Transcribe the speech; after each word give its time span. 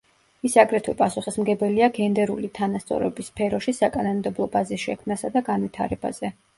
ის 0.47 0.53
აგრეთვე 0.61 0.95
პასუხისმგებელია 1.01 1.91
გენდერული 1.99 2.51
თანასწორობის 2.57 3.31
სფეროში 3.35 3.77
საკანონმდებლო 3.83 4.51
ბაზის 4.59 4.87
შექმნასა 4.91 5.37
და 5.39 5.49
განვითარებაზე. 5.55 6.39